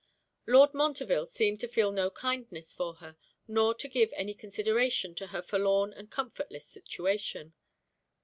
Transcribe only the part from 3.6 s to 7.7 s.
to give any consideration to her forlorn and comfortless situation.